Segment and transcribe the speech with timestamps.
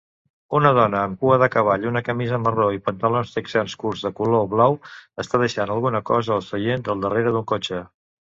[0.59, 4.49] Una dona amb cua de cavall, una camisa marró i pantalons texans curs de color
[4.55, 4.79] blau
[5.25, 7.85] està deixant alguna cosa al seient del darrere d'un cotxe